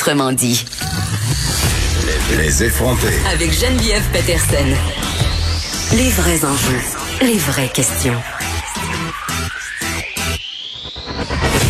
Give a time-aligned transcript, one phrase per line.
[0.00, 0.64] Autrement dit.
[2.38, 3.12] Les effronter.
[3.34, 4.64] Avec Geneviève Peterson.
[5.94, 6.80] Les vrais enjeux.
[7.20, 8.16] Les vraies questions.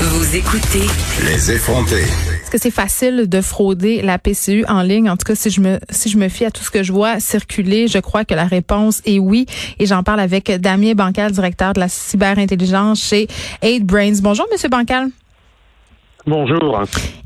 [0.01, 0.87] Vous écoutez.
[1.25, 2.03] Les effronter.
[2.03, 5.11] Est-ce que c'est facile de frauder la PCU en ligne?
[5.11, 6.93] En tout cas, si je me, si je me fie à tout ce que je
[6.93, 9.47] vois circuler, je crois que la réponse est oui.
[9.81, 13.27] Et j'en parle avec Damien Bancal, directeur de la cyberintelligence chez
[13.65, 14.21] 8 Brains.
[14.23, 15.09] Bonjour, Monsieur Bancal.
[16.27, 16.83] Bonjour.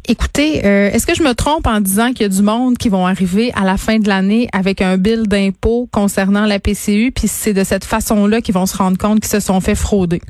[0.08, 2.88] Écoutez, euh, est-ce que je me trompe en disant qu'il y a du monde qui
[2.88, 7.26] vont arriver à la fin de l'année avec un bill d'impôt concernant la PCU, puis
[7.26, 10.20] c'est de cette façon-là qu'ils vont se rendre compte qu'ils se sont fait frauder?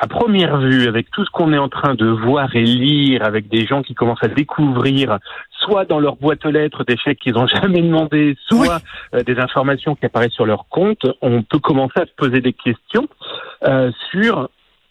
[0.00, 3.48] À première vue, avec tout ce qu'on est en train de voir et lire, avec
[3.48, 5.18] des gens qui commencent à découvrir,
[5.58, 8.80] soit dans leur boîte aux lettres des chèques qu'ils n'ont jamais demandé, soit
[9.14, 12.52] euh, des informations qui apparaissent sur leur compte, on peut commencer à se poser des
[12.52, 13.08] questions
[13.64, 14.48] euh, sur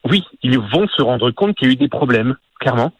[0.09, 2.91] oui, ils vont se rendre compte qu'il y a eu des problèmes, clairement.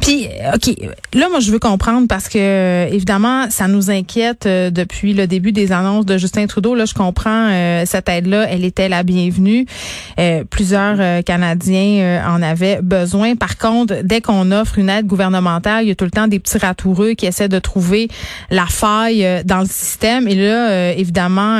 [0.00, 0.74] Puis, OK,
[1.14, 5.52] là, moi, je veux comprendre parce que, évidemment, ça nous inquiète euh, depuis le début
[5.52, 6.74] des annonces de Justin Trudeau.
[6.74, 9.66] Là, je comprends euh, cette aide-là, elle était la bienvenue.
[10.18, 13.36] Euh, plusieurs Canadiens en avaient besoin.
[13.36, 16.38] Par contre, dès qu'on offre une aide gouvernementale, il y a tout le temps des
[16.38, 18.08] petits ratoureux qui essaient de trouver
[18.50, 20.28] la faille dans le système.
[20.28, 21.58] Et là, évidemment,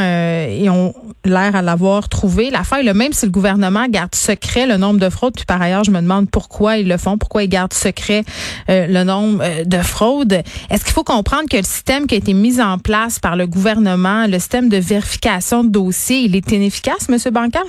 [0.48, 2.50] ils ont l'air à l'avoir trouvé.
[2.50, 5.60] La faille, là, même si le gouvernement garde secret le nombre de fraudes, puis par
[5.60, 8.24] ailleurs, je me demande pourquoi ils le font, pourquoi ils gardent secret
[8.68, 10.42] euh, le nombre euh, de fraudes.
[10.70, 13.46] Est-ce qu'il faut comprendre que le système qui a été mis en place par le
[13.46, 17.64] gouvernement, le système de vérification de dossiers, il est inefficace, Monsieur Bancal?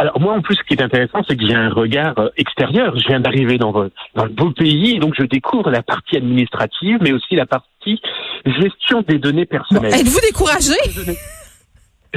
[0.00, 2.96] Alors moi, en plus, ce qui est intéressant, c'est que j'ai un regard euh, extérieur.
[2.96, 7.12] Je viens d'arriver dans, dans le beau pays, donc je découvre la partie administrative, mais
[7.12, 8.00] aussi la partie
[8.46, 9.94] gestion des données personnelles.
[9.94, 10.74] Êtes-vous découragé?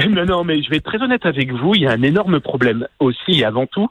[0.09, 1.75] non, non, mais je vais être très honnête avec vous.
[1.75, 3.87] Il y a un énorme problème aussi et avant tout,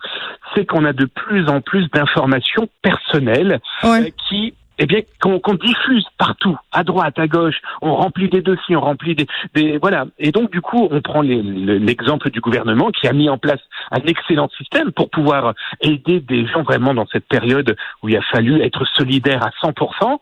[0.54, 6.06] c'est qu'on a de plus en plus d'informations personnelles euh, qui eh bien, qu'on diffuse
[6.16, 10.06] partout, à droite, à gauche, on remplit des dossiers, on remplit des, des voilà.
[10.18, 13.60] Et donc, du coup, on prend l'exemple du gouvernement qui a mis en place
[13.90, 18.22] un excellent système pour pouvoir aider des gens vraiment dans cette période où il a
[18.22, 20.18] fallu être solidaire à 100%.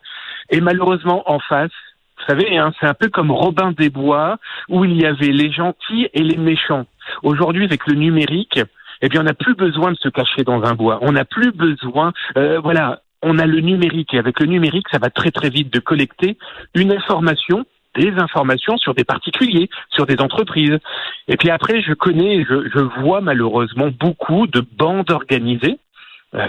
[0.50, 1.70] Et malheureusement, en face,
[2.19, 5.53] vous savez, hein, c'est un peu comme Robin des Bois, où il y avait les
[5.53, 6.87] gentils et les méchants.
[7.23, 8.61] Aujourd'hui, avec le numérique,
[9.01, 10.99] eh bien, on n'a plus besoin de se cacher dans un bois.
[11.03, 14.15] On n'a plus besoin, euh, voilà, on a le numérique.
[14.15, 16.37] Et avec le numérique, ça va très très vite de collecter
[16.75, 17.65] une information
[17.97, 20.79] des informations sur des particuliers, sur des entreprises.
[21.27, 25.79] Et puis après, je connais, je, je vois malheureusement beaucoup de bandes organisées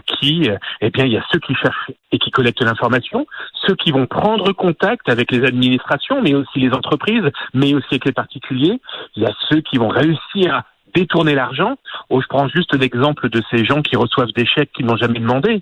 [0.06, 3.26] qui, euh, eh bien, il y a ceux qui cherchent et qui collectent l'information,
[3.66, 8.06] ceux qui vont prendre contact avec les administrations, mais aussi les entreprises, mais aussi avec
[8.06, 8.80] les particuliers.
[9.16, 11.78] Il y a ceux qui vont réussir à détourner l'argent.
[12.10, 15.20] Oh, je prends juste l'exemple de ces gens qui reçoivent des chèques qu'ils n'ont jamais
[15.20, 15.62] demandé.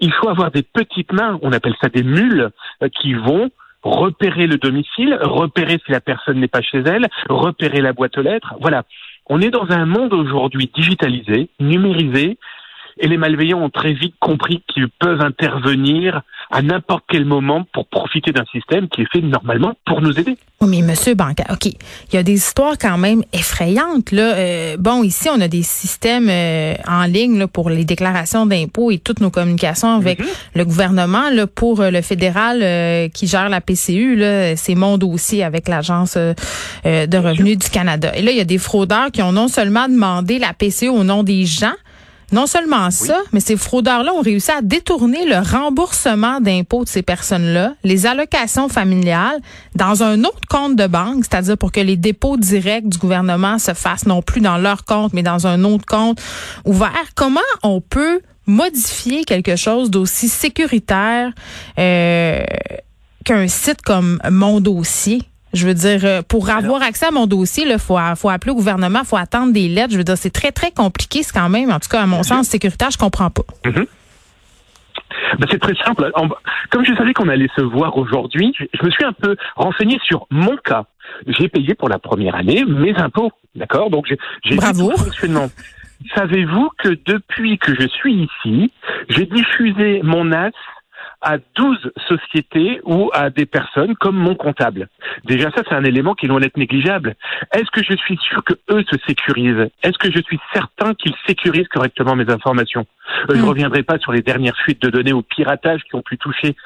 [0.00, 2.50] Il faut avoir des petites mains, on appelle ça des mules,
[2.82, 3.50] euh, qui vont
[3.82, 8.22] repérer le domicile, repérer si la personne n'est pas chez elle, repérer la boîte aux
[8.22, 8.54] lettres.
[8.60, 8.84] Voilà.
[9.26, 12.38] On est dans un monde aujourd'hui digitalisé, numérisé,
[12.98, 17.86] et les malveillants ont très vite compris qu'ils peuvent intervenir à n'importe quel moment pour
[17.86, 20.36] profiter d'un système qui est fait normalement pour nous aider.
[20.60, 24.12] Oui, mais Monsieur Banca, OK, il y a des histoires quand même effrayantes.
[24.12, 24.34] Là.
[24.34, 28.90] Euh, bon, ici, on a des systèmes euh, en ligne là, pour les déclarations d'impôts
[28.90, 30.26] et toutes nos communications avec mhm.
[30.54, 31.30] le gouvernement.
[31.30, 34.22] Là, pour euh, le fédéral qui gère la PCU,
[34.56, 38.12] c'est mon dossier avec l'Agence de revenus du Canada.
[38.14, 41.04] Et là, il y a des fraudeurs qui ont non seulement demandé la PCU au
[41.04, 41.74] nom des gens,
[42.32, 47.02] non seulement ça, mais ces fraudeurs-là ont réussi à détourner le remboursement d'impôts de ces
[47.02, 49.40] personnes-là, les allocations familiales,
[49.74, 53.74] dans un autre compte de banque, c'est-à-dire pour que les dépôts directs du gouvernement se
[53.74, 56.20] fassent non plus dans leur compte, mais dans un autre compte
[56.64, 56.90] ouvert.
[57.14, 61.32] Comment on peut modifier quelque chose d'aussi sécuritaire
[61.78, 62.42] euh,
[63.24, 65.22] qu'un site comme Mon Dossier?
[65.52, 68.54] Je veux dire, euh, pour avoir accès à mon dossier, il faut, faut appeler au
[68.56, 69.92] gouvernement, il faut attendre des lettres.
[69.92, 72.22] Je veux dire, c'est très, très compliqué, c'est quand même, en tout cas, à mon
[72.22, 73.42] sens, sécuritaire, je comprends pas.
[73.64, 73.86] Mm-hmm.
[75.38, 76.10] Ben, c'est très simple.
[76.70, 80.26] Comme je savais qu'on allait se voir aujourd'hui, je me suis un peu renseigné sur
[80.30, 80.84] mon cas.
[81.26, 83.90] J'ai payé pour la première année mes impôts, d'accord?
[83.90, 84.12] Donc
[84.44, 84.90] j'ai Bravo.
[84.96, 85.50] fonctionnement.
[86.16, 88.72] Savez-vous que depuis que je suis ici,
[89.08, 90.50] j'ai diffusé mon as
[91.22, 94.88] à 12 sociétés ou à des personnes comme mon comptable.
[95.24, 97.14] Déjà ça, c'est un élément qui est loin d'être négligeable.
[97.54, 99.70] Est-ce que je suis sûr que eux se sécurisent?
[99.82, 102.86] Est-ce que je suis certain qu'ils sécurisent correctement mes informations?
[103.30, 103.48] Euh, Je ne hmm.
[103.48, 106.56] reviendrai pas sur les dernières fuites de données ou piratage qui ont pu toucher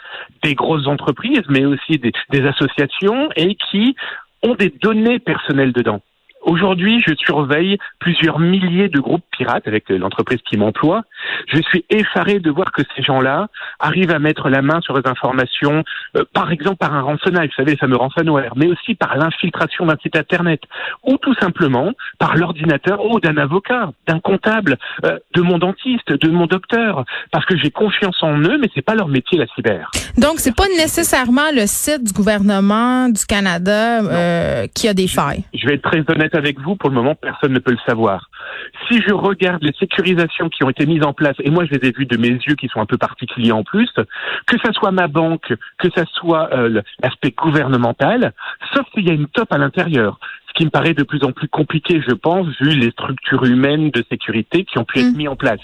[0.42, 3.94] des grosses entreprises, mais aussi des, des associations et qui
[4.42, 6.00] ont des données personnelles dedans.
[6.46, 11.02] Aujourd'hui, je surveille plusieurs milliers de groupes pirates avec l'entreprise qui m'emploie.
[11.48, 13.48] Je suis effaré de voir que ces gens-là
[13.80, 15.82] arrivent à mettre la main sur les informations,
[16.16, 19.86] euh, par exemple par un rançonnage, vous savez, les fameux ransomware, mais aussi par l'infiltration
[19.86, 20.60] d'un site internet,
[21.02, 21.90] ou tout simplement
[22.20, 27.44] par l'ordinateur ou d'un avocat, d'un comptable, euh, de mon dentiste, de mon docteur, parce
[27.44, 29.90] que j'ai confiance en eux, mais c'est pas leur métier la cyber.
[30.16, 35.42] Donc c'est pas nécessairement le site du gouvernement du Canada euh, qui a des failles.
[35.52, 38.30] Je vais être très honnête avec vous, pour le moment, personne ne peut le savoir.
[38.88, 41.88] Si je regarde les sécurisations qui ont été mises en place, et moi je les
[41.88, 43.90] ai vues de mes yeux qui sont un peu particuliers en plus,
[44.46, 48.32] que ça soit ma banque, que ça soit euh, l'aspect gouvernemental,
[48.74, 50.18] sauf qu'il y a une top à l'intérieur
[50.56, 54.02] qui me paraît de plus en plus compliqué, je pense, vu les structures humaines de
[54.10, 55.16] sécurité qui ont pu être mm.
[55.16, 55.60] mises en place.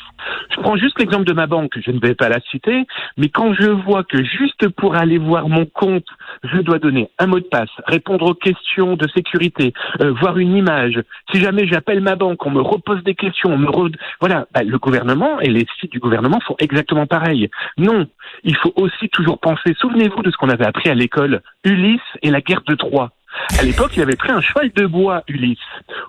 [0.54, 2.86] Je prends juste l'exemple de ma banque, je ne vais pas la citer,
[3.16, 6.06] mais quand je vois que juste pour aller voir mon compte,
[6.44, 10.56] je dois donner un mot de passe, répondre aux questions de sécurité, euh, voir une
[10.56, 11.02] image.
[11.32, 13.72] Si jamais j'appelle ma banque, on me repose des questions, on me
[14.20, 17.50] voilà, bah, le gouvernement et les sites du gouvernement font exactement pareil.
[17.78, 18.06] Non,
[18.44, 19.74] il faut aussi toujours penser.
[19.78, 23.10] Souvenez-vous de ce qu'on avait appris à l'école, Ulysse et la guerre de Troie.
[23.58, 25.58] À l'époque, il avait pris un cheval de bois, Ulysse.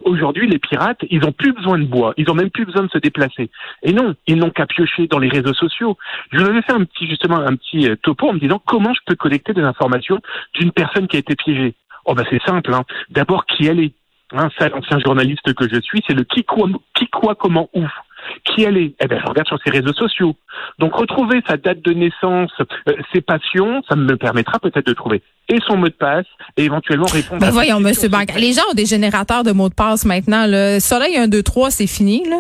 [0.01, 2.13] Aujourd'hui, les pirates, ils n'ont plus besoin de bois.
[2.17, 3.49] Ils n'ont même plus besoin de se déplacer.
[3.83, 5.97] Et non, ils n'ont qu'à piocher dans les réseaux sociaux.
[6.31, 8.93] Je vous avais fait un petit, justement, un petit euh, topo en me disant comment
[8.93, 10.19] je peux collecter des informations
[10.55, 11.75] d'une personne qui a été piégée.
[12.05, 12.83] Oh, bah, c'est simple, hein.
[13.09, 13.93] D'abord, qui elle est.
[14.35, 17.85] Hein, ça, l'ancien journaliste que je suis, c'est le qui quoi, qui quoi, comment, où
[18.45, 18.95] qui elle est?
[19.01, 20.35] Eh bien, je regarde sur ses réseaux sociaux.
[20.79, 25.21] Donc, retrouver sa date de naissance, euh, ses passions, ça me permettra peut-être de trouver
[25.49, 26.25] et son mot de passe
[26.57, 27.41] et éventuellement répondre.
[27.41, 30.45] Ben voyons, Monsieur Banque, les gens ont des générateurs de mots de passe maintenant.
[30.47, 32.37] Le Soleil 1, 2, 3, c'est fini, là?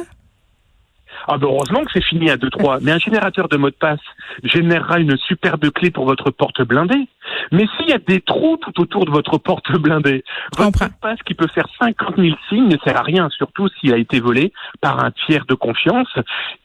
[1.27, 2.79] Ah ben heureusement que c'est fini à 2-3.
[2.81, 3.99] Mais un générateur de mot de passe
[4.43, 7.07] générera une superbe clé pour votre porte blindée.
[7.51, 10.23] Mais s'il y a des trous tout autour de votre porte blindée,
[10.57, 13.67] votre mot de passe qui peut faire 50 000 signes ne sert à rien, surtout
[13.79, 16.13] s'il a été volé par un tiers de confiance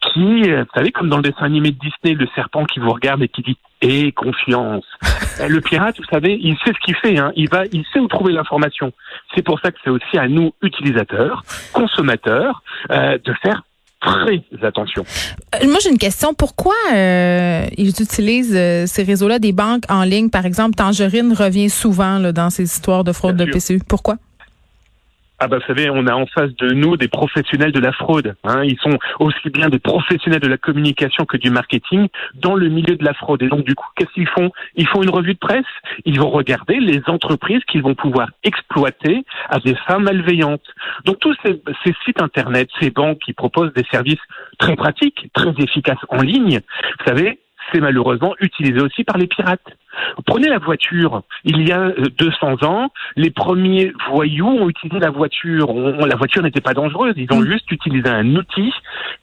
[0.01, 2.91] qui, euh, vous savez, comme dans le dessin animé de Disney, le serpent qui vous
[2.91, 4.85] regarde et qui dit et eh, confiance.
[5.41, 7.17] Euh, le pirate, vous savez, il sait ce qu'il fait.
[7.17, 7.31] Hein.
[7.37, 8.91] Il va, il sait où trouver l'information.
[9.33, 13.63] C'est pour ça que c'est aussi à nous, utilisateurs, consommateurs, euh, de faire
[14.01, 15.03] très attention.
[15.55, 16.33] Euh, moi, j'ai une question.
[16.33, 20.29] Pourquoi euh, ils utilisent euh, ces réseaux-là des banques en ligne?
[20.29, 23.79] Par exemple, Tangerine revient souvent là, dans ces histoires de fraude de PCU.
[23.87, 24.17] Pourquoi?
[25.41, 28.35] Ah bah vous savez, on a en face de nous des professionnels de la fraude.
[28.43, 28.63] Hein.
[28.65, 32.97] Ils sont aussi bien des professionnels de la communication que du marketing dans le milieu
[32.97, 33.41] de la fraude.
[33.43, 34.51] Et donc du coup, qu'est-ce qu'ils font?
[34.75, 35.63] Ils font une revue de presse.
[36.03, 40.67] Ils vont regarder les entreprises qu'ils vont pouvoir exploiter à des fins malveillantes.
[41.05, 44.19] Donc tous ces, ces sites internet, ces banques qui proposent des services
[44.57, 46.59] très pratiques, très efficaces en ligne,
[46.99, 47.39] vous savez,
[47.71, 49.61] c'est malheureusement utilisé aussi par les pirates.
[50.25, 51.23] Prenez la voiture.
[51.43, 55.73] Il y a 200 euh, ans, les premiers voyous ont utilisé la voiture.
[55.73, 57.13] la voiture n'était pas dangereuse.
[57.17, 57.51] Ils ont mm.
[57.51, 58.73] juste utilisé un outil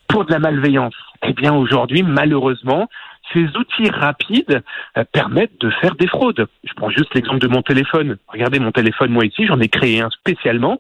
[0.09, 0.95] pour de la malveillance.
[1.23, 2.89] Eh bien, aujourd'hui, malheureusement,
[3.33, 4.63] ces outils rapides
[4.97, 6.47] euh, permettent de faire des fraudes.
[6.65, 8.17] Je prends juste l'exemple de mon téléphone.
[8.29, 10.79] Regardez mon téléphone, moi ici, j'en ai créé un spécialement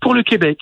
[0.00, 0.58] pour le Québec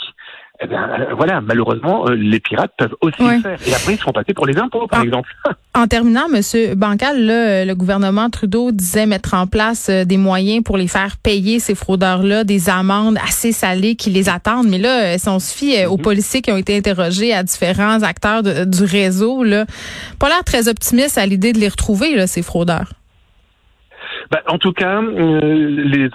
[0.61, 3.59] eh bien, euh, voilà, malheureusement, euh, les pirates peuvent aussi le faire.
[3.67, 5.29] Et après, ils sont passés pour les impôts, par exemple.
[5.77, 10.77] En terminant, Monsieur Bancal, le gouvernement Trudeau disait mettre en place euh, des moyens pour
[10.77, 14.69] les faire payer ces fraudeurs-là, des amendes assez salées qui les attendent.
[14.69, 16.03] Mais là, si on se fie aux mhm.
[16.03, 19.65] policiers qui ont été interrogés à différents acteurs du réseau, là,
[20.21, 22.93] pas l'air très optimiste à l'idée de les retrouver, là, ces fraudeurs.
[24.31, 26.09] Ben, en tout cas, les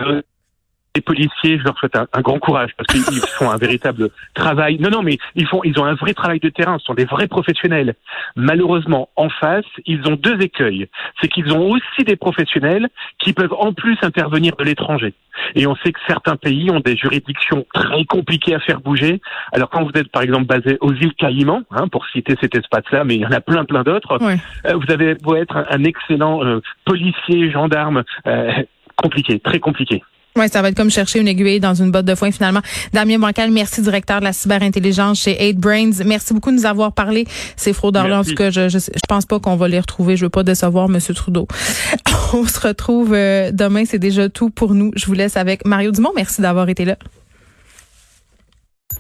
[0.96, 4.78] les policiers, je leur souhaite un, grand courage parce qu'ils font un véritable travail.
[4.80, 6.78] Non, non, mais ils font, ils ont un vrai travail de terrain.
[6.80, 7.94] Ce sont des vrais professionnels.
[8.36, 10.88] Malheureusement, en face, ils ont deux écueils.
[11.22, 15.14] C'est qu'ils ont aussi des professionnels qui peuvent en plus intervenir de l'étranger.
[15.56, 19.22] Et on sait que certains pays ont des juridictions très compliquées à faire bouger.
[19.54, 23.04] Alors quand vous êtes par exemple basé aux îles Caïmans, hein, pour citer cet espace-là,
[23.04, 26.44] mais il y en a plein plein d'autres, euh, vous avez beau être un, excellent
[26.44, 28.52] euh, policier, gendarme, euh,
[28.96, 30.04] compliqué, très compliqué.
[30.40, 32.62] Oui, ça va être comme chercher une aiguille dans une botte de foin finalement.
[32.94, 35.92] Damien Bancal, merci, directeur de la cyberintelligence chez 8 Brains.
[36.06, 37.28] Merci beaucoup de nous avoir parlé.
[37.58, 38.80] Ces fraudeurs-là, en tout cas, je, je,
[39.10, 40.16] pense pas qu'on va les retrouver.
[40.16, 40.98] Je veux pas décevoir M.
[41.14, 41.46] Trudeau.
[42.34, 43.84] On se retrouve euh, demain.
[43.86, 44.92] C'est déjà tout pour nous.
[44.96, 46.12] Je vous laisse avec Mario Dumont.
[46.16, 46.96] Merci d'avoir été là.